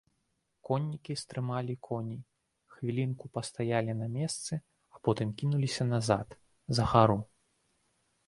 Коннікі 0.67 1.15
стрымалі 1.21 1.73
коней, 1.87 2.21
хвілінку 2.75 3.25
пастаялі 3.37 3.91
на 3.99 4.07
месцы, 4.15 4.53
а 4.95 5.01
потым 5.09 5.35
кінуліся 5.41 5.83
назад, 5.93 6.27
за 6.79 6.83
гару. 6.95 7.19